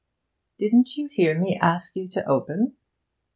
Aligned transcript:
'Didn't 0.57 0.95
you 0.97 1.05
hear 1.05 1.37
me 1.39 1.55
ask 1.61 1.95
you 1.95 2.07
to 2.09 2.27
open?' 2.27 2.75